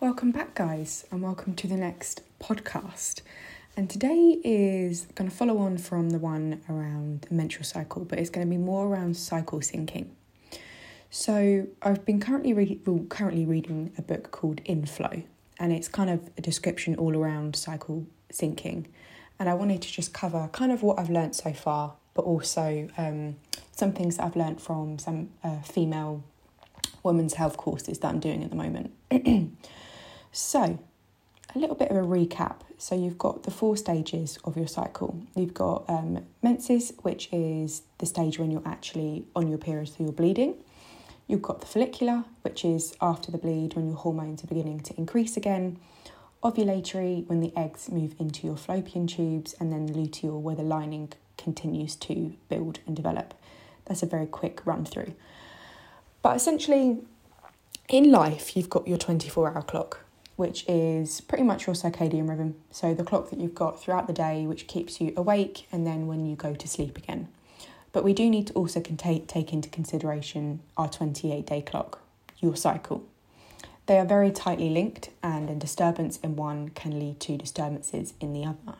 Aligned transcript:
Welcome 0.00 0.30
back, 0.30 0.54
guys, 0.54 1.04
and 1.10 1.22
welcome 1.22 1.56
to 1.56 1.66
the 1.66 1.76
next 1.76 2.20
podcast. 2.38 3.20
And 3.76 3.90
today 3.90 4.40
is 4.44 5.08
going 5.16 5.28
to 5.28 5.36
follow 5.36 5.58
on 5.58 5.76
from 5.76 6.10
the 6.10 6.20
one 6.20 6.60
around 6.68 7.22
the 7.22 7.34
menstrual 7.34 7.64
cycle, 7.64 8.04
but 8.04 8.20
it's 8.20 8.30
going 8.30 8.46
to 8.46 8.48
be 8.50 8.62
more 8.62 8.86
around 8.86 9.16
cycle 9.16 9.58
syncing. 9.58 10.06
So 11.10 11.66
I've 11.82 12.04
been 12.04 12.20
currently 12.20 12.52
reading, 12.52 12.80
well, 12.86 13.06
currently 13.08 13.44
reading 13.44 13.90
a 13.98 14.02
book 14.02 14.30
called 14.30 14.60
Inflow, 14.66 15.24
and 15.58 15.72
it's 15.72 15.88
kind 15.88 16.10
of 16.10 16.30
a 16.38 16.42
description 16.42 16.94
all 16.94 17.16
around 17.16 17.56
cycle 17.56 18.06
syncing. 18.32 18.86
And 19.40 19.48
I 19.48 19.54
wanted 19.54 19.82
to 19.82 19.88
just 19.90 20.14
cover 20.14 20.48
kind 20.52 20.70
of 20.70 20.84
what 20.84 21.00
I've 21.00 21.10
learnt 21.10 21.34
so 21.34 21.52
far, 21.52 21.94
but 22.14 22.24
also 22.24 22.88
um, 22.96 23.34
some 23.72 23.90
things 23.90 24.18
that 24.18 24.26
I've 24.26 24.36
learnt 24.36 24.60
from 24.60 25.00
some 25.00 25.30
uh, 25.42 25.60
female 25.62 26.22
women's 27.02 27.34
health 27.34 27.56
courses 27.56 27.98
that 27.98 28.08
I'm 28.08 28.20
doing 28.20 28.44
at 28.44 28.50
the 28.50 28.56
moment. 28.56 28.92
so, 30.32 30.78
a 31.54 31.58
little 31.58 31.76
bit 31.76 31.90
of 31.90 31.96
a 31.96 32.00
recap. 32.00 32.56
So, 32.76 32.94
you've 32.94 33.18
got 33.18 33.42
the 33.44 33.50
four 33.50 33.76
stages 33.76 34.38
of 34.44 34.56
your 34.56 34.68
cycle. 34.68 35.20
You've 35.34 35.54
got 35.54 35.84
um, 35.88 36.24
menses, 36.42 36.92
which 37.02 37.28
is 37.32 37.82
the 37.98 38.06
stage 38.06 38.38
when 38.38 38.50
you're 38.50 38.66
actually 38.66 39.24
on 39.34 39.48
your 39.48 39.58
period, 39.58 39.88
so 39.88 39.96
you're 40.00 40.12
bleeding. 40.12 40.54
You've 41.26 41.42
got 41.42 41.60
the 41.60 41.66
follicular, 41.66 42.24
which 42.42 42.64
is 42.64 42.94
after 43.02 43.30
the 43.30 43.38
bleed 43.38 43.74
when 43.74 43.86
your 43.86 43.96
hormones 43.96 44.42
are 44.42 44.46
beginning 44.46 44.80
to 44.80 44.96
increase 44.96 45.36
again. 45.36 45.78
Ovulatory, 46.42 47.26
when 47.26 47.40
the 47.40 47.52
eggs 47.56 47.90
move 47.90 48.14
into 48.18 48.46
your 48.46 48.56
fallopian 48.56 49.06
tubes, 49.06 49.54
and 49.60 49.70
then 49.70 49.88
luteal, 49.88 50.40
where 50.40 50.54
the 50.54 50.62
lining 50.62 51.12
continues 51.36 51.96
to 51.96 52.34
build 52.48 52.78
and 52.86 52.96
develop. 52.96 53.34
That's 53.84 54.02
a 54.02 54.06
very 54.06 54.26
quick 54.26 54.64
run 54.64 54.84
through. 54.84 55.14
But 56.22 56.36
essentially, 56.36 56.98
in 57.88 58.10
life, 58.10 58.56
you've 58.56 58.70
got 58.70 58.86
your 58.86 58.98
24 58.98 59.54
hour 59.54 59.62
clock, 59.62 60.00
which 60.38 60.64
is 60.68 61.20
pretty 61.20 61.42
much 61.42 61.66
your 61.66 61.74
circadian 61.74 62.28
rhythm. 62.28 62.54
So, 62.70 62.94
the 62.94 63.02
clock 63.02 63.30
that 63.30 63.40
you've 63.40 63.56
got 63.56 63.82
throughout 63.82 64.06
the 64.06 64.12
day, 64.12 64.46
which 64.46 64.68
keeps 64.68 65.00
you 65.00 65.12
awake, 65.16 65.66
and 65.72 65.84
then 65.84 66.06
when 66.06 66.26
you 66.26 66.36
go 66.36 66.54
to 66.54 66.68
sleep 66.68 66.96
again. 66.96 67.26
But 67.90 68.04
we 68.04 68.12
do 68.12 68.30
need 68.30 68.46
to 68.46 68.52
also 68.52 68.80
take 68.80 69.52
into 69.52 69.68
consideration 69.68 70.60
our 70.76 70.88
28 70.88 71.44
day 71.44 71.60
clock, 71.60 71.98
your 72.38 72.54
cycle. 72.54 73.04
They 73.86 73.98
are 73.98 74.04
very 74.04 74.30
tightly 74.30 74.70
linked, 74.70 75.10
and 75.24 75.50
a 75.50 75.56
disturbance 75.56 76.18
in 76.18 76.36
one 76.36 76.68
can 76.68 77.00
lead 77.00 77.18
to 77.18 77.36
disturbances 77.36 78.14
in 78.20 78.32
the 78.32 78.44
other. 78.44 78.78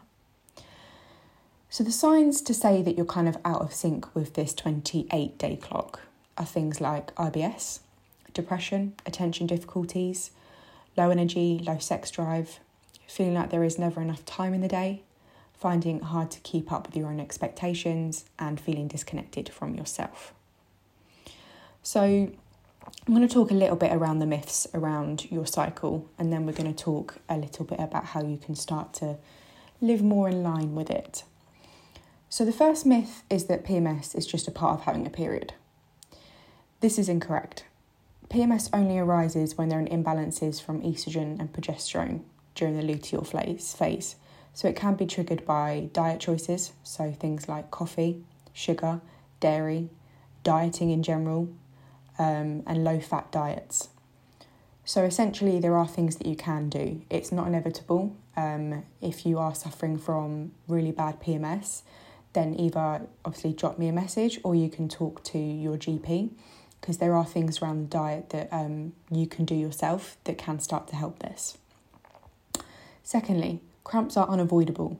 So, 1.71 1.83
the 1.83 1.91
signs 1.91 2.41
to 2.43 2.55
say 2.55 2.83
that 2.83 2.97
you're 2.97 3.05
kind 3.05 3.29
of 3.29 3.37
out 3.45 3.63
of 3.63 3.75
sync 3.75 4.15
with 4.15 4.35
this 4.35 4.55
28 4.55 5.37
day 5.37 5.57
clock 5.57 6.03
are 6.37 6.47
things 6.47 6.81
like 6.81 7.13
IBS, 7.17 7.81
depression, 8.33 8.95
attention 9.05 9.49
difficulties, 9.49 10.31
low 10.99 11.11
energy, 11.11 11.61
low 11.65 11.79
sex 11.79 12.11
drive, 12.11 12.59
feeling 13.07 13.35
like 13.35 13.51
there 13.51 13.65
is 13.65 13.79
never 13.79 14.03
enough 14.03 14.25
time 14.27 14.53
in 14.53 14.61
the 14.61 14.69
day, 14.69 15.03
finding 15.55 15.97
it 15.97 16.03
hard 16.03 16.31
to 16.33 16.41
keep 16.41 16.71
up 16.71 16.87
with 16.87 16.97
your 16.97 17.09
own 17.09 17.21
expectations, 17.21 18.25
and 18.39 18.61
feeling 18.61 18.89
disconnected 18.89 19.49
from 19.49 19.75
yourself. 19.75 20.35
So, 21.83 22.31
I'm 23.07 23.15
going 23.15 23.27
to 23.27 23.33
talk 23.33 23.51
a 23.51 23.55
little 23.55 23.77
bit 23.77 23.93
around 23.93 24.19
the 24.19 24.27
myths 24.27 24.67
around 24.75 25.31
your 25.31 25.47
cycle, 25.47 26.09
and 26.19 26.33
then 26.33 26.45
we're 26.45 26.53
going 26.53 26.75
to 26.75 26.85
talk 26.85 27.17
a 27.29 27.37
little 27.37 27.65
bit 27.65 27.81
about 27.81 28.07
how 28.07 28.23
you 28.23 28.37
can 28.37 28.55
start 28.55 28.93
to 28.95 29.17
live 29.81 30.03
more 30.03 30.29
in 30.29 30.43
line 30.43 30.75
with 30.75 30.91
it. 30.91 31.25
So, 32.29 32.45
the 32.45 32.53
first 32.53 32.85
myth 32.85 33.23
is 33.31 33.45
that 33.47 33.65
PMS 33.65 34.15
is 34.15 34.27
just 34.27 34.49
a 34.49 34.51
part 34.51 34.81
of 34.81 34.85
having 34.85 35.07
a 35.07 35.11
period. 35.11 35.55
This 36.81 36.99
is 36.99 37.09
incorrect. 37.09 37.65
PMS 38.31 38.69
only 38.75 38.99
arises 38.99 39.57
when 39.57 39.71
there 39.71 39.81
are 39.81 39.87
imbalances 39.87 40.61
from 40.61 40.83
estrogen 40.83 41.41
and 41.41 41.51
progesterone 41.51 42.21
during 42.55 42.77
the 42.77 42.83
luteal 42.83 43.27
phase, 43.27 44.17
so 44.53 44.69
it 44.69 44.77
can 44.77 44.97
be 44.97 45.07
triggered 45.07 45.47
by 45.47 45.89
diet 45.95 46.21
choices, 46.21 46.73
so 46.83 47.11
things 47.11 47.49
like 47.49 47.71
coffee, 47.71 48.23
sugar, 48.53 49.01
dairy, 49.41 49.89
dieting 50.43 50.91
in 50.91 51.03
general, 51.03 51.49
um, 52.19 52.63
and 52.67 52.85
low 52.85 53.01
fat 53.01 53.33
diets. 53.33 53.89
So 54.85 55.05
essentially, 55.05 55.59
there 55.59 55.77
are 55.77 55.87
things 55.87 56.17
that 56.17 56.27
you 56.27 56.37
can 56.37 56.69
do. 56.69 57.03
It's 57.09 57.33
not 57.33 57.47
inevitable. 57.47 58.15
Um, 58.37 58.85
if 59.01 59.25
you 59.25 59.39
are 59.39 59.55
suffering 59.55 59.99
from 59.99 60.53
really 60.67 60.93
bad 60.93 61.21
PMS, 61.21 61.83
then 62.35 62.59
either 62.59 63.03
obviously 63.25 63.53
drop 63.53 63.79
me 63.79 63.89
a 63.89 63.93
message 63.93 64.39
or 64.45 64.55
you 64.55 64.69
can 64.69 64.89
talk 64.89 65.23
to 65.25 65.39
your 65.39 65.77
GP 65.77 66.31
because 66.81 66.99
there 66.99 67.15
are 67.15 67.25
things 67.25 67.61
around 67.61 67.83
the 67.83 67.97
diet 67.97 68.31
that 68.31 68.49
um, 68.53 68.93
you 69.11 69.27
can 69.27 69.45
do 69.45 69.55
yourself 69.55 70.17
that 70.25 70.39
can 70.39 70.61
start 70.61 70.89
to 70.89 70.97
help 70.97 71.19
this. 71.19 71.59
Secondly, 73.03 73.61
cramps 73.85 74.17
are 74.17 74.29
unavoidable. 74.29 74.99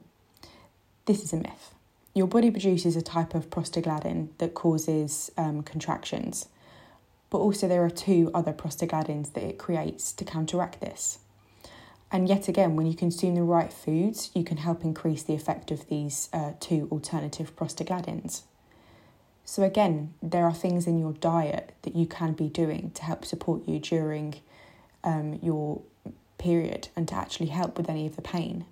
This 1.05 1.23
is 1.23 1.33
a 1.33 1.37
myth. 1.37 1.73
Your 2.13 2.27
body 2.27 2.51
produces 2.51 2.95
a 2.95 3.01
type 3.01 3.35
of 3.35 3.49
prostaglandin 3.49 4.29
that 4.39 4.53
causes 4.53 5.31
um, 5.37 5.63
contractions, 5.63 6.47
but 7.29 7.37
also 7.37 7.67
there 7.67 7.83
are 7.83 7.89
two 7.89 8.31
other 8.33 8.51
prostaglandins 8.51 9.33
that 9.33 9.43
it 9.43 9.57
creates 9.57 10.11
to 10.13 10.25
counteract 10.25 10.81
this. 10.81 11.19
And 12.11 12.27
yet 12.27 12.47
again, 12.47 12.75
when 12.75 12.87
you 12.87 12.95
consume 12.95 13.35
the 13.35 13.43
right 13.43 13.71
foods, 13.71 14.31
you 14.33 14.43
can 14.43 14.57
help 14.57 14.83
increase 14.83 15.21
the 15.21 15.35
effect 15.35 15.69
of 15.69 15.87
these 15.87 16.29
uh, 16.33 16.53
two 16.59 16.87
alternative 16.91 17.55
prostaglandins. 17.55 18.41
So, 19.49 19.63
again, 19.63 20.13
there 20.21 20.45
are 20.45 20.53
things 20.53 20.85
in 20.85 20.99
your 20.99 21.13
diet 21.13 21.73
that 21.81 21.95
you 21.95 22.05
can 22.05 22.33
be 22.33 22.49
doing 22.49 22.91
to 22.91 23.01
help 23.01 23.25
support 23.25 23.67
you 23.67 23.79
during 23.79 24.35
um, 25.03 25.39
your 25.41 25.81
period 26.37 26.89
and 26.95 27.07
to 27.07 27.15
actually 27.15 27.47
help 27.47 27.75
with 27.75 27.89
any 27.89 28.05
of 28.05 28.15
the 28.15 28.21
pain. 28.21 28.65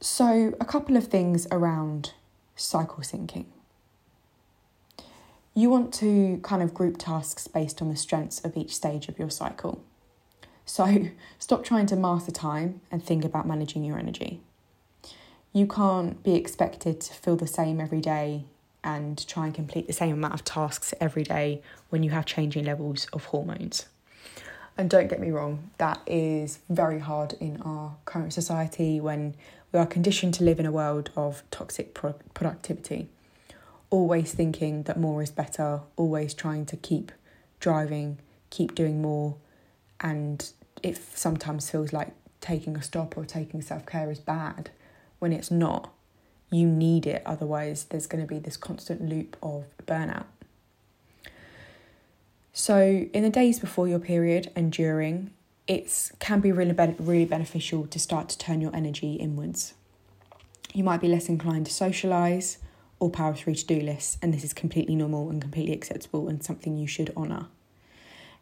So, 0.00 0.54
a 0.60 0.64
couple 0.64 0.96
of 0.96 1.08
things 1.08 1.48
around 1.50 2.12
cycle 2.54 3.02
syncing. 3.02 3.46
You 5.52 5.68
want 5.68 5.92
to 5.94 6.38
kind 6.44 6.62
of 6.62 6.72
group 6.72 6.98
tasks 6.98 7.48
based 7.48 7.82
on 7.82 7.88
the 7.88 7.96
strengths 7.96 8.38
of 8.44 8.56
each 8.56 8.76
stage 8.76 9.08
of 9.08 9.18
your 9.18 9.28
cycle. 9.28 9.82
So, 10.64 11.08
stop 11.40 11.64
trying 11.64 11.86
to 11.86 11.96
master 11.96 12.30
time 12.30 12.80
and 12.92 13.02
think 13.02 13.24
about 13.24 13.48
managing 13.48 13.82
your 13.82 13.98
energy 13.98 14.40
you 15.52 15.66
can't 15.66 16.22
be 16.22 16.34
expected 16.34 17.00
to 17.00 17.14
feel 17.14 17.36
the 17.36 17.46
same 17.46 17.80
every 17.80 18.00
day 18.00 18.44
and 18.84 19.26
try 19.26 19.46
and 19.46 19.54
complete 19.54 19.86
the 19.86 19.92
same 19.92 20.12
amount 20.12 20.34
of 20.34 20.44
tasks 20.44 20.94
every 21.00 21.24
day 21.24 21.60
when 21.90 22.02
you 22.02 22.10
have 22.10 22.24
changing 22.24 22.64
levels 22.64 23.06
of 23.12 23.24
hormones. 23.26 23.86
And 24.78 24.90
don't 24.90 25.08
get 25.08 25.20
me 25.20 25.30
wrong, 25.30 25.70
that 25.78 26.00
is 26.06 26.60
very 26.68 27.00
hard 27.00 27.32
in 27.40 27.60
our 27.62 27.96
current 28.04 28.32
society 28.32 29.00
when 29.00 29.34
we 29.72 29.78
are 29.80 29.86
conditioned 29.86 30.34
to 30.34 30.44
live 30.44 30.60
in 30.60 30.66
a 30.66 30.72
world 30.72 31.10
of 31.16 31.42
toxic 31.50 31.94
pro- 31.94 32.14
productivity. 32.34 33.08
Always 33.90 34.32
thinking 34.32 34.82
that 34.84 34.98
more 34.98 35.22
is 35.22 35.30
better, 35.30 35.80
always 35.96 36.34
trying 36.34 36.66
to 36.66 36.76
keep 36.76 37.10
driving, 37.58 38.18
keep 38.50 38.74
doing 38.74 39.00
more, 39.00 39.36
and 40.00 40.48
it 40.82 40.98
sometimes 41.14 41.70
feels 41.70 41.92
like 41.92 42.12
taking 42.40 42.76
a 42.76 42.82
stop 42.82 43.16
or 43.16 43.24
taking 43.24 43.62
self 43.62 43.86
care 43.86 44.10
is 44.10 44.20
bad 44.20 44.70
when 45.18 45.32
it's 45.32 45.50
not. 45.50 45.92
You 46.50 46.66
need 46.66 47.06
it, 47.06 47.22
otherwise, 47.26 47.84
there's 47.84 48.06
going 48.06 48.22
to 48.22 48.28
be 48.28 48.38
this 48.38 48.56
constant 48.56 49.02
loop 49.02 49.36
of 49.42 49.64
burnout. 49.84 50.26
So, 52.52 53.06
in 53.12 53.22
the 53.22 53.30
days 53.30 53.58
before 53.58 53.88
your 53.88 53.98
period 53.98 54.50
and 54.54 54.72
during, 54.72 55.30
it 55.66 56.12
can 56.20 56.40
be 56.40 56.52
really, 56.52 56.72
be- 56.72 56.94
really 56.98 57.24
beneficial 57.24 57.86
to 57.88 57.98
start 57.98 58.28
to 58.30 58.38
turn 58.38 58.60
your 58.60 58.74
energy 58.74 59.14
inwards. 59.14 59.74
You 60.72 60.84
might 60.84 61.00
be 61.00 61.08
less 61.08 61.28
inclined 61.28 61.66
to 61.66 61.72
socialise 61.72 62.58
or 62.98 63.10
power 63.10 63.34
through 63.34 63.56
to 63.56 63.66
do 63.66 63.80
lists, 63.80 64.16
and 64.22 64.32
this 64.32 64.44
is 64.44 64.54
completely 64.54 64.94
normal 64.94 65.28
and 65.28 65.40
completely 65.40 65.74
acceptable 65.74 66.28
and 66.28 66.42
something 66.42 66.78
you 66.78 66.86
should 66.86 67.12
honour. 67.16 67.48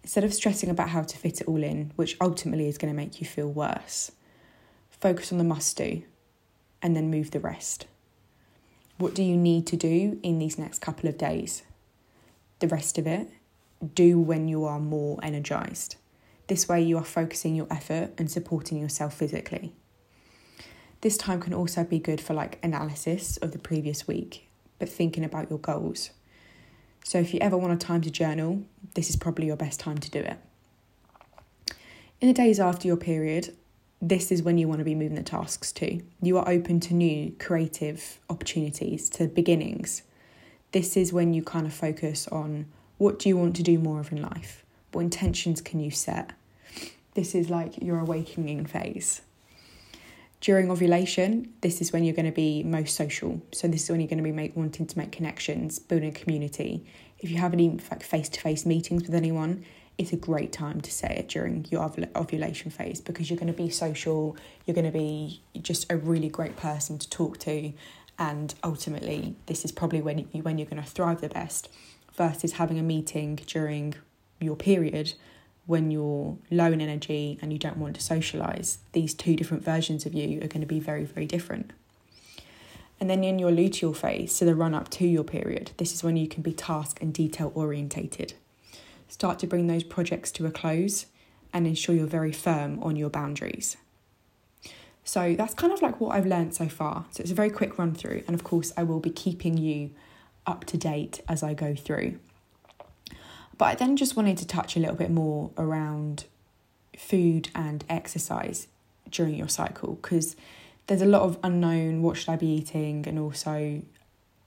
Instead 0.02 0.24
of 0.24 0.34
stressing 0.34 0.68
about 0.68 0.90
how 0.90 1.02
to 1.02 1.16
fit 1.16 1.40
it 1.40 1.48
all 1.48 1.62
in, 1.62 1.90
which 1.96 2.16
ultimately 2.20 2.68
is 2.68 2.76
going 2.76 2.92
to 2.92 2.96
make 2.96 3.20
you 3.20 3.26
feel 3.26 3.50
worse, 3.50 4.12
focus 4.90 5.32
on 5.32 5.38
the 5.38 5.44
must 5.44 5.76
do 5.76 6.02
and 6.84 6.94
then 6.94 7.10
move 7.10 7.32
the 7.32 7.40
rest. 7.40 7.86
What 8.98 9.14
do 9.14 9.24
you 9.24 9.36
need 9.36 9.66
to 9.68 9.76
do 9.76 10.20
in 10.22 10.38
these 10.38 10.58
next 10.58 10.80
couple 10.80 11.08
of 11.08 11.18
days? 11.18 11.64
The 12.60 12.68
rest 12.68 12.98
of 12.98 13.06
it, 13.06 13.28
do 13.94 14.20
when 14.20 14.46
you 14.46 14.64
are 14.64 14.78
more 14.78 15.18
energized. 15.22 15.96
This 16.46 16.68
way, 16.68 16.82
you 16.82 16.98
are 16.98 17.04
focusing 17.04 17.56
your 17.56 17.66
effort 17.70 18.10
and 18.18 18.30
supporting 18.30 18.78
yourself 18.78 19.14
physically. 19.14 19.72
This 21.00 21.16
time 21.16 21.40
can 21.40 21.54
also 21.54 21.84
be 21.84 21.98
good 21.98 22.20
for 22.20 22.34
like 22.34 22.58
analysis 22.62 23.38
of 23.38 23.52
the 23.52 23.58
previous 23.58 24.06
week, 24.06 24.48
but 24.78 24.88
thinking 24.88 25.24
about 25.24 25.50
your 25.50 25.58
goals. 25.58 26.10
So, 27.02 27.18
if 27.18 27.34
you 27.34 27.40
ever 27.40 27.56
want 27.56 27.72
a 27.72 27.76
time 27.76 28.02
to 28.02 28.10
journal, 28.10 28.62
this 28.94 29.10
is 29.10 29.16
probably 29.16 29.46
your 29.46 29.56
best 29.56 29.80
time 29.80 29.98
to 29.98 30.10
do 30.10 30.20
it. 30.20 30.38
In 32.20 32.28
the 32.28 32.34
days 32.34 32.60
after 32.60 32.86
your 32.86 32.96
period, 32.96 33.54
this 34.08 34.30
is 34.30 34.42
when 34.42 34.58
you 34.58 34.68
want 34.68 34.80
to 34.80 34.84
be 34.84 34.94
moving 34.94 35.16
the 35.16 35.22
tasks 35.22 35.72
to. 35.72 36.00
You 36.20 36.38
are 36.38 36.48
open 36.48 36.80
to 36.80 36.94
new 36.94 37.34
creative 37.38 38.18
opportunities, 38.28 39.08
to 39.10 39.28
beginnings. 39.28 40.02
This 40.72 40.96
is 40.96 41.12
when 41.12 41.34
you 41.34 41.42
kind 41.42 41.66
of 41.66 41.72
focus 41.72 42.28
on 42.28 42.66
what 42.98 43.18
do 43.18 43.28
you 43.28 43.36
want 43.36 43.56
to 43.56 43.62
do 43.62 43.78
more 43.78 44.00
of 44.00 44.12
in 44.12 44.22
life? 44.22 44.64
What 44.92 45.02
intentions 45.02 45.60
can 45.60 45.80
you 45.80 45.90
set? 45.90 46.32
this 47.14 47.34
is 47.34 47.48
like 47.48 47.82
your 47.82 47.98
awakening 47.98 48.66
phase. 48.66 49.22
During 50.40 50.70
ovulation, 50.70 51.54
this 51.62 51.80
is 51.80 51.92
when 51.92 52.04
you're 52.04 52.14
going 52.14 52.26
to 52.26 52.32
be 52.32 52.62
most 52.62 52.94
social. 52.94 53.40
So 53.52 53.66
this 53.66 53.84
is 53.84 53.90
when 53.90 54.00
you're 54.00 54.08
going 54.08 54.18
to 54.18 54.24
be 54.24 54.32
make, 54.32 54.54
wanting 54.54 54.86
to 54.86 54.98
make 54.98 55.10
connections, 55.10 55.78
building 55.78 56.10
a 56.10 56.12
community. 56.12 56.84
If 57.20 57.30
you 57.30 57.38
have 57.38 57.54
any 57.54 57.70
like 57.90 58.02
face 58.02 58.28
to 58.28 58.40
face 58.40 58.66
meetings 58.66 59.04
with 59.04 59.14
anyone, 59.14 59.64
it's 59.96 60.12
a 60.12 60.16
great 60.16 60.52
time 60.52 60.80
to 60.80 60.90
say 60.90 61.16
it 61.18 61.28
during 61.28 61.66
your 61.70 61.90
ovulation 62.16 62.70
phase 62.70 63.00
because 63.00 63.30
you're 63.30 63.38
going 63.38 63.52
to 63.52 63.62
be 63.62 63.70
social. 63.70 64.36
You're 64.66 64.74
going 64.74 64.90
to 64.90 64.98
be 64.98 65.42
just 65.60 65.90
a 65.90 65.96
really 65.96 66.28
great 66.28 66.56
person 66.56 66.98
to 66.98 67.08
talk 67.08 67.38
to, 67.40 67.72
and 68.18 68.54
ultimately, 68.62 69.36
this 69.46 69.64
is 69.64 69.72
probably 69.72 70.00
when 70.00 70.18
you, 70.18 70.42
when 70.42 70.58
you're 70.58 70.68
going 70.68 70.82
to 70.82 70.88
thrive 70.88 71.20
the 71.20 71.28
best. 71.28 71.68
Versus 72.14 72.52
having 72.52 72.78
a 72.78 72.82
meeting 72.82 73.40
during 73.44 73.94
your 74.38 74.54
period 74.54 75.14
when 75.66 75.90
you're 75.90 76.36
low 76.50 76.66
in 76.66 76.80
energy 76.80 77.38
and 77.40 77.52
you 77.52 77.58
don't 77.58 77.78
want 77.78 77.96
to 77.96 78.00
socialize, 78.00 78.78
these 78.92 79.14
two 79.14 79.34
different 79.34 79.64
versions 79.64 80.06
of 80.06 80.14
you 80.14 80.38
are 80.38 80.46
going 80.46 80.60
to 80.60 80.66
be 80.66 80.78
very, 80.78 81.04
very 81.04 81.26
different. 81.26 81.72
And 83.00 83.10
then 83.10 83.24
in 83.24 83.38
your 83.38 83.50
luteal 83.50 83.96
phase, 83.96 84.34
so 84.34 84.44
the 84.44 84.54
run 84.54 84.74
up 84.74 84.90
to 84.90 85.06
your 85.06 85.24
period, 85.24 85.72
this 85.78 85.92
is 85.92 86.04
when 86.04 86.16
you 86.16 86.28
can 86.28 86.42
be 86.42 86.52
task 86.52 86.98
and 87.00 87.12
detail 87.12 87.50
orientated. 87.54 88.34
Start 89.14 89.38
to 89.38 89.46
bring 89.46 89.68
those 89.68 89.84
projects 89.84 90.32
to 90.32 90.44
a 90.44 90.50
close 90.50 91.06
and 91.52 91.68
ensure 91.68 91.94
you're 91.94 92.04
very 92.04 92.32
firm 92.32 92.82
on 92.82 92.96
your 92.96 93.08
boundaries. 93.08 93.76
So 95.04 95.36
that's 95.36 95.54
kind 95.54 95.72
of 95.72 95.80
like 95.82 96.00
what 96.00 96.16
I've 96.16 96.26
learned 96.26 96.52
so 96.52 96.68
far. 96.68 97.04
So 97.12 97.20
it's 97.20 97.30
a 97.30 97.34
very 97.34 97.48
quick 97.48 97.78
run 97.78 97.94
through, 97.94 98.24
and 98.26 98.34
of 98.34 98.42
course, 98.42 98.72
I 98.76 98.82
will 98.82 98.98
be 98.98 99.10
keeping 99.10 99.56
you 99.56 99.90
up 100.48 100.64
to 100.64 100.76
date 100.76 101.20
as 101.28 101.44
I 101.44 101.54
go 101.54 101.76
through. 101.76 102.18
But 103.56 103.64
I 103.66 103.74
then 103.76 103.96
just 103.96 104.16
wanted 104.16 104.36
to 104.38 104.48
touch 104.48 104.76
a 104.76 104.80
little 104.80 104.96
bit 104.96 105.12
more 105.12 105.52
around 105.56 106.24
food 106.98 107.50
and 107.54 107.84
exercise 107.88 108.66
during 109.08 109.36
your 109.36 109.48
cycle 109.48 109.94
because 110.02 110.34
there's 110.88 111.02
a 111.02 111.06
lot 111.06 111.22
of 111.22 111.38
unknown 111.44 112.02
what 112.02 112.16
should 112.16 112.30
I 112.30 112.36
be 112.36 112.48
eating 112.48 113.06
and 113.06 113.20
also 113.20 113.80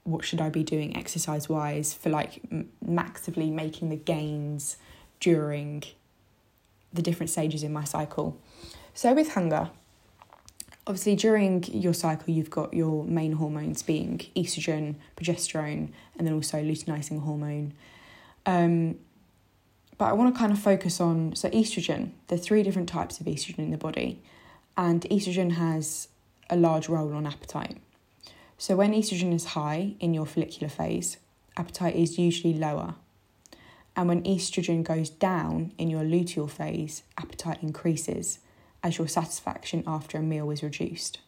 what 0.08 0.24
should 0.24 0.40
I 0.40 0.48
be 0.48 0.62
doing 0.62 0.96
exercise 0.96 1.48
wise 1.48 1.92
for 1.92 2.08
like 2.08 2.40
m- 2.50 2.70
massively 2.84 3.50
making 3.50 3.90
the 3.90 3.96
gains 3.96 4.76
during 5.20 5.84
the 6.92 7.02
different 7.02 7.30
stages 7.30 7.62
in 7.62 7.72
my 7.72 7.84
cycle. 7.84 8.40
So 8.94 9.12
with 9.12 9.34
hunger, 9.34 9.70
obviously 10.86 11.16
during 11.16 11.64
your 11.64 11.92
cycle 11.92 12.32
you've 12.32 12.50
got 12.50 12.72
your 12.72 13.04
main 13.04 13.32
hormones 13.32 13.82
being 13.82 14.18
estrogen, 14.34 14.96
progesterone, 15.16 15.90
and 16.16 16.26
then 16.26 16.32
also 16.32 16.62
luteinizing 16.62 17.22
hormone. 17.22 17.74
Um, 18.46 18.98
but 19.98 20.06
I 20.06 20.12
want 20.12 20.34
to 20.34 20.38
kind 20.38 20.52
of 20.52 20.58
focus 20.58 21.00
on 21.00 21.34
so 21.34 21.50
estrogen. 21.50 22.12
There 22.28 22.38
are 22.38 22.40
three 22.40 22.62
different 22.62 22.88
types 22.88 23.20
of 23.20 23.26
estrogen 23.26 23.58
in 23.58 23.70
the 23.72 23.76
body, 23.76 24.22
and 24.76 25.02
estrogen 25.02 25.52
has 25.52 26.08
a 26.48 26.56
large 26.56 26.88
role 26.88 27.12
on 27.14 27.26
appetite. 27.26 27.76
So 28.60 28.74
when 28.74 28.92
estrogen 28.92 29.32
is 29.32 29.46
high 29.46 29.94
in 30.00 30.12
your 30.12 30.26
follicular 30.26 30.68
phase, 30.68 31.18
appetite 31.56 31.94
is 31.94 32.18
usually 32.18 32.54
lower. 32.54 32.96
And 33.94 34.08
when 34.08 34.24
estrogen 34.24 34.82
goes 34.82 35.10
down 35.10 35.72
in 35.78 35.88
your 35.88 36.02
luteal 36.02 36.50
phase, 36.50 37.04
appetite 37.16 37.62
increases 37.62 38.40
as 38.82 38.98
your 38.98 39.06
satisfaction 39.08 39.84
after 39.86 40.18
a 40.18 40.22
meal 40.22 40.50
is 40.50 40.62
reduced. 40.62 41.20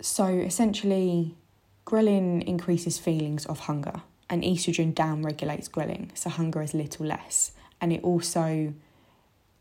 So 0.00 0.26
essentially, 0.26 1.34
ghrelin 1.84 2.42
increases 2.44 2.98
feelings 2.98 3.46
of 3.46 3.60
hunger, 3.60 4.02
and 4.30 4.42
estrogen 4.44 4.94
down 4.94 5.22
regulates 5.22 5.68
ghrelin, 5.68 6.16
so 6.16 6.30
hunger 6.30 6.62
is 6.62 6.72
little 6.72 7.06
less. 7.06 7.52
And 7.80 7.92
it 7.92 8.02
also 8.02 8.74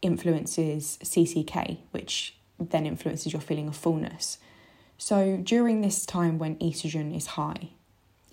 influences 0.02 1.00
CCK, 1.04 1.78
which 1.92 2.36
then 2.60 2.86
influences 2.86 3.34
your 3.34 3.42
feeling 3.42 3.68
of 3.68 3.76
fullness. 3.76 4.38
So 5.04 5.38
during 5.38 5.82
this 5.82 6.06
time 6.06 6.38
when 6.38 6.58
estrogen 6.58 7.18
is 7.18 7.26
high, 7.26 7.70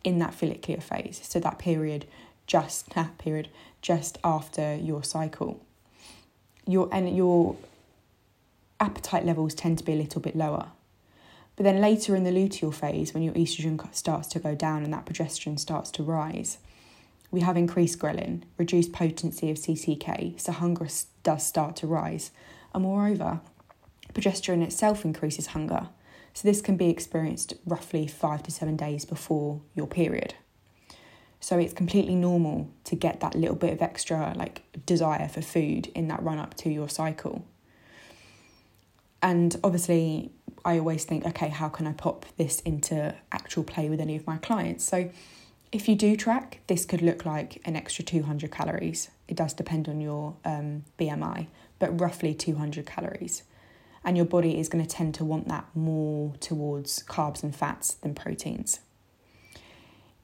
in 0.05 0.19
that 0.19 0.35
follicular 0.35 0.83
phase, 0.83 1.19
so 1.27 1.41
that 1.41 1.59
period 1.59 2.05
just 2.47 2.91
that 2.95 3.17
period 3.17 3.49
just 3.81 4.19
after 4.23 4.75
your 4.75 5.03
cycle, 5.03 5.65
your 6.67 6.91
and 6.93 7.17
your 7.17 7.57
appetite 8.79 9.25
levels 9.25 9.55
tend 9.55 9.79
to 9.79 9.85
be 9.85 9.95
a 9.95 9.97
little 9.97 10.21
bit 10.21 10.37
lower. 10.37 10.67
But 11.57 11.65
then 11.65 11.81
later 11.81 12.15
in 12.15 12.25
the 12.25 12.31
luteal 12.31 12.75
phase, 12.75 13.15
when 13.15 13.23
your 13.23 13.33
estrogen 13.33 13.83
starts 13.95 14.29
to 14.29 14.39
go 14.39 14.55
down 14.55 14.85
and 14.85 14.93
that 14.93 15.07
progesterone 15.07 15.59
starts 15.59 15.91
to 15.93 16.03
rise, 16.03 16.59
we 17.31 17.41
have 17.41 17.57
increased 17.57 17.99
ghrelin, 17.99 18.43
reduced 18.59 18.93
potency 18.93 19.51
of 19.51 19.57
CCK, 19.57 20.39
so 20.39 20.53
hunger 20.53 20.87
does 21.23 21.47
start 21.47 21.77
to 21.77 21.87
rise. 21.87 22.31
And 22.75 22.83
moreover, 22.83 23.41
progesterone 24.13 24.63
itself 24.63 25.07
increases 25.07 25.49
hunger, 25.49 25.89
so 26.39 26.47
this 26.47 26.61
can 26.61 26.77
be 26.77 26.89
experienced 26.89 27.55
roughly 27.67 28.07
five 28.07 28.45
to 28.45 28.53
seven 28.53 28.77
days 28.77 29.05
before 29.05 29.61
your 29.75 29.89
period. 29.89 30.35
So 31.41 31.59
it's 31.59 31.73
completely 31.73 32.15
normal 32.15 32.71
to 32.85 32.95
get 32.95 33.19
that 33.19 33.35
little 33.35 33.57
bit 33.57 33.73
of 33.73 33.83
extra 33.83 34.33
like 34.37 34.63
desire 34.87 35.27
for 35.27 35.43
food 35.43 35.89
in 35.97 36.07
that 36.07 36.23
run 36.23 36.39
up 36.39 36.55
to 36.59 36.71
your 36.71 36.89
cycle. 36.89 37.45
And 39.21 39.59
obviously, 39.65 40.31
I 40.65 40.79
always 40.79 41.05
think, 41.05 41.27
okay, 41.27 41.49
how 41.49 41.69
can 41.69 41.89
I 41.89 41.93
pop 41.93 42.25
this 42.37 42.61
into 42.61 43.17
actual 43.33 43.65
play 43.65 43.89
with 43.89 44.01
any 44.01 44.15
of 44.15 44.25
my 44.25 44.37
clients? 44.37 44.85
So, 44.85 45.11
if 45.73 45.89
you 45.89 45.97
do 45.97 46.15
track, 46.15 46.61
this 46.69 46.85
could 46.85 47.03
look 47.03 47.27
like 47.27 47.61
an 47.65 47.75
extra 47.75 48.05
200 48.05 48.53
calories. 48.53 49.11
It 49.27 49.37
does 49.37 49.55
depend 49.55 49.89
on 49.89 50.01
your 50.01 50.37
um, 50.45 50.85
BMI, 51.01 51.49
but 51.81 52.01
roughly 52.01 52.33
200 52.33 52.87
calories. 52.87 53.43
And 54.05 54.17
your 54.17 54.27
body 54.27 54.59
is 54.59 54.69
going 54.69 54.85
to 54.85 54.91
tend 54.91 55.15
to 55.17 55.25
want 55.25 55.49
that 55.49 55.67
more 55.75 56.35
towards 56.41 57.03
carbs 57.03 57.43
and 57.43 57.55
fats 57.55 57.95
than 57.95 58.15
proteins. 58.15 58.81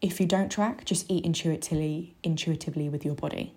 If 0.00 0.20
you 0.20 0.26
don't 0.26 0.50
track, 0.50 0.84
just 0.84 1.10
eat 1.10 1.24
intuitively, 1.24 2.14
intuitively 2.22 2.88
with 2.88 3.04
your 3.04 3.14
body. 3.14 3.54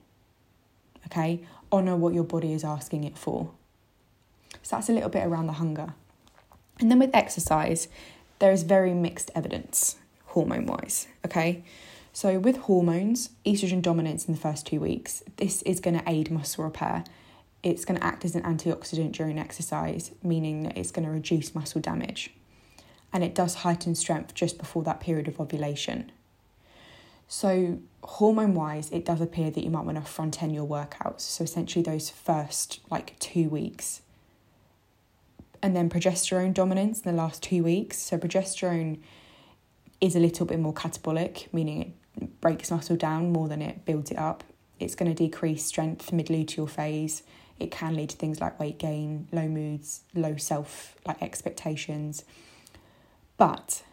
Okay? 1.05 1.41
Honor 1.71 1.95
what 1.95 2.13
your 2.13 2.23
body 2.23 2.53
is 2.53 2.63
asking 2.63 3.03
it 3.03 3.17
for. 3.17 3.51
So 4.63 4.75
that's 4.75 4.89
a 4.89 4.93
little 4.93 5.09
bit 5.09 5.25
around 5.25 5.47
the 5.47 5.53
hunger. 5.53 5.93
And 6.79 6.91
then 6.91 6.99
with 6.99 7.13
exercise, 7.13 7.87
there 8.39 8.51
is 8.51 8.63
very 8.63 8.93
mixed 8.93 9.31
evidence 9.35 9.97
hormone 10.27 10.65
wise, 10.65 11.07
okay? 11.25 11.63
So 12.13 12.37
with 12.37 12.57
hormones, 12.57 13.31
estrogen 13.45 13.81
dominance 13.81 14.25
in 14.25 14.33
the 14.33 14.39
first 14.39 14.67
two 14.67 14.79
weeks, 14.79 15.23
this 15.37 15.61
is 15.63 15.79
going 15.79 15.97
to 15.97 16.09
aid 16.09 16.29
muscle 16.29 16.63
repair. 16.63 17.03
It's 17.63 17.85
going 17.85 17.99
to 17.99 18.05
act 18.05 18.23
as 18.23 18.35
an 18.35 18.43
antioxidant 18.43 19.11
during 19.13 19.39
exercise, 19.39 20.11
meaning 20.23 20.63
that 20.63 20.77
it's 20.77 20.91
going 20.91 21.05
to 21.05 21.11
reduce 21.11 21.55
muscle 21.55 21.81
damage. 21.81 22.31
And 23.11 23.23
it 23.23 23.33
does 23.33 23.55
heighten 23.55 23.95
strength 23.95 24.33
just 24.33 24.57
before 24.57 24.83
that 24.83 24.99
period 24.99 25.27
of 25.27 25.39
ovulation. 25.39 26.11
So, 27.27 27.79
hormone 28.03 28.53
wise, 28.53 28.89
it 28.91 29.03
does 29.03 29.19
appear 29.19 29.51
that 29.51 29.63
you 29.63 29.69
might 29.69 29.85
want 29.85 29.97
to 29.97 30.03
front 30.03 30.41
end 30.41 30.53
your 30.53 30.67
workouts. 30.67 31.21
So, 31.21 31.43
essentially, 31.43 31.83
those 31.83 32.09
first 32.09 32.79
like 32.89 33.17
two 33.19 33.49
weeks 33.49 34.01
and 35.61 35.75
then 35.75 35.89
progesterone 35.89 36.53
dominance 36.53 37.01
in 37.01 37.15
the 37.15 37.21
last 37.21 37.43
two 37.43 37.63
weeks. 37.63 37.97
So 37.97 38.17
progesterone 38.17 38.99
is 39.99 40.15
a 40.15 40.19
little 40.19 40.45
bit 40.45 40.59
more 40.59 40.73
catabolic, 40.73 41.51
meaning 41.51 41.93
it 42.21 42.41
breaks 42.41 42.71
muscle 42.71 42.95
down 42.95 43.31
more 43.31 43.47
than 43.47 43.61
it 43.61 43.85
builds 43.85 44.11
it 44.11 44.17
up. 44.17 44.43
It's 44.79 44.95
going 44.95 45.13
to 45.13 45.15
decrease 45.15 45.65
strength 45.65 46.11
mid 46.11 46.27
luteal 46.27 46.69
phase. 46.69 47.23
It 47.59 47.71
can 47.71 47.95
lead 47.95 48.09
to 48.09 48.17
things 48.17 48.39
like 48.39 48.59
weight 48.59 48.77
gain, 48.77 49.27
low 49.31 49.47
moods, 49.47 50.01
low 50.13 50.37
self 50.37 50.95
like 51.05 51.21
expectations. 51.21 52.23
But 53.37 53.83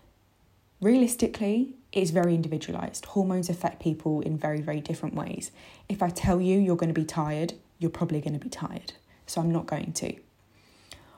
realistically, 0.81 1.75
it's 1.93 2.11
very 2.11 2.35
individualized. 2.35 3.07
Hormones 3.07 3.49
affect 3.49 3.83
people 3.83 4.21
in 4.21 4.37
very, 4.37 4.61
very 4.61 4.81
different 4.81 5.15
ways. 5.15 5.51
If 5.89 6.03
I 6.03 6.11
tell 6.11 6.41
you 6.41 6.59
you're 6.59 6.77
going 6.77 6.93
to 6.93 7.01
be 7.01 7.07
tired, 7.07 7.55
you're 7.79 7.91
probably 7.91 8.21
going 8.21 8.39
to 8.39 8.45
be 8.45 8.51
tired. 8.51 8.95
So 9.27 9.41
I'm 9.41 9.53
not 9.53 9.67
going 9.67 9.93
to. 9.95 10.15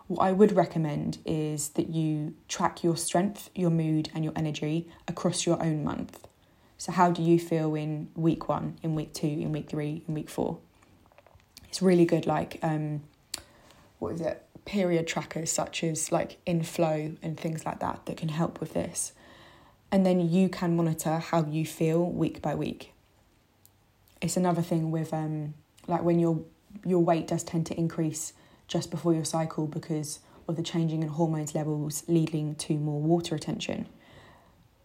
What 0.09 0.25
I 0.25 0.33
would 0.33 0.53
recommend 0.53 1.19
is 1.25 1.71
that 1.71 1.89
you 1.89 2.35
track 2.49 2.85
your 2.85 2.97
strength, 2.97 3.51
your 3.55 3.71
mood, 3.71 4.11
and 4.15 4.23
your 4.23 4.33
energy 4.37 4.89
across 5.09 5.47
your 5.47 5.61
own 5.61 5.83
month. 5.83 6.27
So, 6.79 6.93
how 6.93 7.11
do 7.11 7.23
you 7.23 7.39
feel 7.39 7.75
in 7.75 8.09
week 8.15 8.49
one, 8.49 8.79
in 8.83 8.95
week 8.95 9.15
two, 9.15 9.27
in 9.27 9.53
week 9.53 9.71
three, 9.71 10.03
in 10.07 10.15
week 10.15 10.29
four? 10.29 10.59
It's 11.69 11.81
really 11.81 12.05
good, 12.05 12.27
like, 12.27 12.59
um, 12.63 13.03
what 13.99 14.15
is 14.15 14.21
it, 14.21 14.47
period 14.67 15.07
trackers 15.07 15.51
such 15.51 15.83
as 15.83 16.13
like 16.13 16.39
Inflow 16.45 17.17
and 17.23 17.39
things 17.39 17.65
like 17.65 17.81
that 17.81 18.05
that 18.05 18.19
can 18.19 18.29
help 18.29 18.61
with 18.61 18.75
this. 18.75 19.13
And 19.91 20.05
then 20.05 20.29
you 20.29 20.49
can 20.49 20.77
monitor 20.77 21.19
how 21.19 21.47
you 21.47 21.65
feel 21.65 22.05
week 22.05 22.43
by 22.43 22.55
week. 22.55 22.93
It's 24.21 24.37
another 24.37 24.63
thing 24.63 24.91
with 24.91 25.15
um, 25.15 25.55
like 25.87 26.03
when 26.03 26.19
your 26.19 26.43
your 26.85 27.03
weight 27.03 27.29
does 27.29 27.43
tend 27.43 27.65
to 27.67 27.79
increase 27.79 28.33
just 28.69 28.91
before 28.91 29.15
your 29.15 29.25
cycle 29.25 29.67
because 29.67 30.19
of 30.49 30.57
the 30.57 30.63
changing 30.63 31.03
in 31.03 31.09
hormones 31.09 31.55
levels 31.55 32.05
leading 32.09 32.55
to 32.57 32.75
more 32.75 33.01
water 33.01 33.35
retention. 33.35 33.87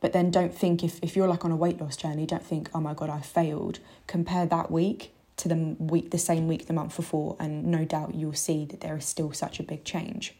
But 0.01 0.13
then 0.13 0.31
don't 0.31 0.53
think 0.53 0.83
if, 0.83 0.99
if 1.01 1.15
you're 1.15 1.27
like 1.27 1.45
on 1.45 1.51
a 1.51 1.55
weight 1.55 1.79
loss 1.79 1.95
journey, 1.95 2.25
don't 2.25 2.43
think, 2.43 2.69
oh 2.73 2.81
my 2.81 2.93
God, 2.93 3.09
I 3.09 3.21
failed. 3.21 3.79
Compare 4.07 4.47
that 4.47 4.69
week 4.69 5.13
to 5.37 5.47
the 5.47 5.75
week, 5.79 6.11
the 6.11 6.17
same 6.17 6.47
week 6.47 6.65
the 6.65 6.73
month 6.73 6.95
before, 6.95 7.37
and 7.39 7.65
no 7.65 7.85
doubt 7.85 8.15
you'll 8.15 8.33
see 8.33 8.65
that 8.65 8.81
there 8.81 8.97
is 8.97 9.05
still 9.05 9.31
such 9.31 9.59
a 9.59 9.63
big 9.63 9.85
change. 9.85 10.35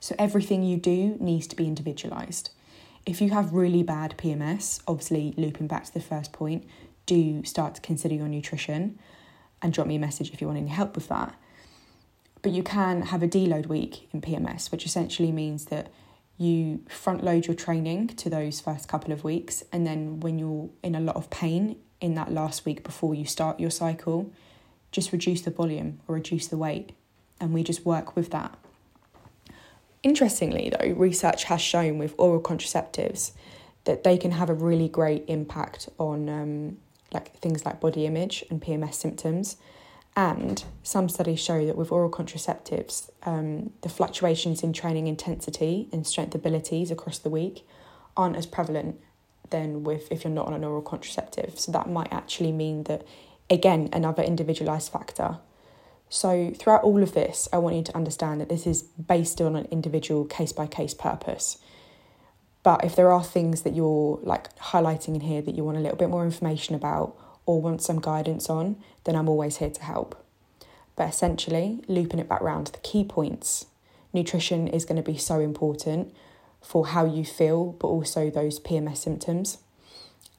So 0.00 0.16
everything 0.18 0.62
you 0.62 0.78
do 0.78 1.16
needs 1.20 1.46
to 1.48 1.56
be 1.56 1.66
individualized. 1.66 2.50
If 3.06 3.20
you 3.20 3.30
have 3.30 3.52
really 3.52 3.82
bad 3.82 4.16
PMS, 4.18 4.80
obviously 4.86 5.34
looping 5.36 5.66
back 5.66 5.84
to 5.84 5.94
the 5.94 6.00
first 6.00 6.32
point, 6.32 6.64
do 7.06 7.44
start 7.44 7.74
to 7.76 7.80
consider 7.80 8.14
your 8.14 8.28
nutrition 8.28 8.98
and 9.62 9.72
drop 9.72 9.86
me 9.86 9.96
a 9.96 9.98
message 9.98 10.30
if 10.30 10.40
you 10.40 10.46
want 10.46 10.58
any 10.58 10.68
help 10.68 10.94
with 10.94 11.08
that. 11.08 11.34
But 12.42 12.52
you 12.52 12.62
can 12.62 13.02
have 13.02 13.22
a 13.22 13.28
deload 13.28 13.66
week 13.66 14.08
in 14.12 14.20
PMS, 14.20 14.70
which 14.70 14.86
essentially 14.86 15.32
means 15.32 15.66
that 15.66 15.88
you 16.38 16.84
front 16.88 17.24
load 17.24 17.46
your 17.46 17.56
training 17.56 18.08
to 18.08 18.30
those 18.30 18.60
first 18.60 18.88
couple 18.88 19.12
of 19.12 19.24
weeks, 19.24 19.64
and 19.72 19.86
then 19.86 20.20
when 20.20 20.38
you're 20.38 20.70
in 20.82 20.94
a 20.94 21.00
lot 21.00 21.16
of 21.16 21.28
pain 21.30 21.76
in 22.00 22.14
that 22.14 22.32
last 22.32 22.64
week 22.64 22.84
before 22.84 23.14
you 23.14 23.24
start 23.24 23.58
your 23.58 23.70
cycle, 23.70 24.30
just 24.92 25.12
reduce 25.12 25.42
the 25.42 25.50
volume 25.50 26.00
or 26.06 26.14
reduce 26.14 26.46
the 26.46 26.56
weight, 26.56 26.92
and 27.40 27.52
we 27.52 27.62
just 27.62 27.84
work 27.84 28.14
with 28.14 28.30
that. 28.30 28.56
Interestingly, 30.04 30.70
though, 30.70 30.92
research 30.92 31.44
has 31.44 31.60
shown 31.60 31.98
with 31.98 32.14
oral 32.16 32.40
contraceptives 32.40 33.32
that 33.84 34.04
they 34.04 34.16
can 34.16 34.30
have 34.30 34.48
a 34.48 34.54
really 34.54 34.88
great 34.88 35.24
impact 35.26 35.88
on 35.98 36.28
um, 36.28 36.78
like 37.12 37.36
things 37.38 37.64
like 37.64 37.80
body 37.80 38.06
image 38.06 38.44
and 38.50 38.62
PMS 38.62 38.94
symptoms. 38.94 39.56
And 40.18 40.64
some 40.82 41.08
studies 41.08 41.38
show 41.38 41.64
that 41.64 41.76
with 41.76 41.92
oral 41.92 42.10
contraceptives, 42.10 43.08
um, 43.22 43.70
the 43.82 43.88
fluctuations 43.88 44.64
in 44.64 44.72
training 44.72 45.06
intensity 45.06 45.88
and 45.92 46.04
strength 46.04 46.34
abilities 46.34 46.90
across 46.90 47.18
the 47.18 47.30
week 47.30 47.64
aren't 48.16 48.34
as 48.34 48.44
prevalent 48.44 49.00
than 49.50 49.84
with 49.84 50.10
if 50.10 50.24
you're 50.24 50.32
not 50.32 50.48
on 50.48 50.54
an 50.54 50.64
oral 50.64 50.82
contraceptive. 50.82 51.60
So 51.60 51.70
that 51.70 51.88
might 51.88 52.12
actually 52.12 52.50
mean 52.50 52.82
that, 52.84 53.06
again, 53.48 53.90
another 53.92 54.24
individualized 54.24 54.90
factor. 54.90 55.38
So 56.08 56.52
throughout 56.58 56.82
all 56.82 57.00
of 57.00 57.14
this, 57.14 57.48
I 57.52 57.58
want 57.58 57.76
you 57.76 57.84
to 57.84 57.94
understand 57.96 58.40
that 58.40 58.48
this 58.48 58.66
is 58.66 58.82
based 58.82 59.40
on 59.40 59.54
an 59.54 59.66
individual 59.70 60.24
case 60.24 60.50
by 60.50 60.66
case 60.66 60.94
purpose. 60.94 61.58
But 62.64 62.84
if 62.84 62.96
there 62.96 63.12
are 63.12 63.22
things 63.22 63.62
that 63.62 63.76
you're 63.76 64.18
like 64.24 64.52
highlighting 64.56 65.14
in 65.14 65.20
here 65.20 65.42
that 65.42 65.54
you 65.54 65.62
want 65.62 65.78
a 65.78 65.80
little 65.80 65.96
bit 65.96 66.10
more 66.10 66.24
information 66.24 66.74
about 66.74 67.16
or 67.48 67.62
want 67.62 67.80
some 67.80 67.98
guidance 67.98 68.50
on, 68.50 68.76
then 69.04 69.16
I'm 69.16 69.26
always 69.26 69.56
here 69.56 69.70
to 69.70 69.82
help. 69.82 70.22
But 70.96 71.08
essentially, 71.08 71.82
looping 71.88 72.20
it 72.20 72.28
back 72.28 72.42
round 72.42 72.66
to 72.66 72.72
the 72.72 72.78
key 72.80 73.04
points, 73.04 73.64
nutrition 74.12 74.68
is 74.68 74.84
going 74.84 75.02
to 75.02 75.10
be 75.12 75.16
so 75.16 75.40
important 75.40 76.14
for 76.60 76.88
how 76.88 77.06
you 77.06 77.24
feel, 77.24 77.72
but 77.72 77.88
also 77.88 78.28
those 78.28 78.60
PMS 78.60 78.98
symptoms. 78.98 79.58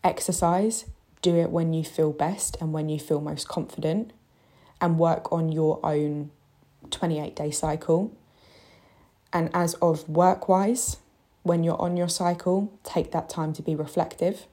Exercise, 0.04 0.86
do 1.24 1.36
it 1.36 1.50
when 1.50 1.74
you 1.74 1.84
feel 1.84 2.12
best 2.12 2.58
and 2.62 2.74
when 2.74 2.90
you 2.90 3.00
feel 3.00 3.22
most 3.22 3.48
confident, 3.48 4.12
and 4.80 5.00
work 5.00 5.34
on 5.34 5.52
your 5.52 5.80
own 5.84 6.30
28 6.92 7.36
day 7.36 7.50
cycle. 7.50 8.16
And 9.34 9.50
as 9.56 9.74
of 9.76 10.08
work 10.08 10.48
wise, 10.48 10.98
when 11.42 11.64
you're 11.64 11.82
on 11.82 11.98
your 11.98 12.10
cycle, 12.10 12.72
take 12.84 13.12
that 13.14 13.30
time 13.30 13.52
to 13.54 13.64
be 13.64 13.74
reflective. 13.74 14.46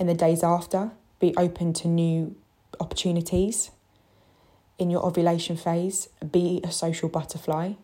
In 0.00 0.06
the 0.06 0.14
days 0.14 0.42
after, 0.42 0.92
be 1.20 1.34
open 1.36 1.72
to 1.74 1.88
new 1.88 2.36
opportunities. 2.80 3.70
In 4.78 4.90
your 4.90 5.04
ovulation 5.04 5.56
phase, 5.56 6.08
be 6.30 6.60
a 6.64 6.70
social 6.70 7.08
butterfly. 7.08 7.74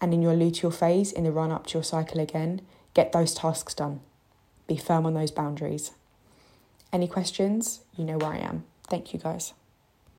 And 0.00 0.12
in 0.12 0.22
your 0.22 0.34
luteal 0.34 0.74
phase, 0.74 1.12
in 1.12 1.24
the 1.24 1.32
run 1.32 1.52
up 1.52 1.66
to 1.68 1.74
your 1.74 1.84
cycle 1.84 2.20
again, 2.20 2.62
get 2.94 3.12
those 3.12 3.34
tasks 3.34 3.74
done. 3.74 4.00
Be 4.66 4.76
firm 4.76 5.06
on 5.06 5.14
those 5.14 5.30
boundaries. 5.30 5.92
Any 6.92 7.08
questions? 7.08 7.80
You 7.96 8.04
know 8.04 8.18
where 8.18 8.32
I 8.32 8.38
am. 8.38 8.64
Thank 8.88 9.12
you, 9.12 9.20
guys. 9.20 9.54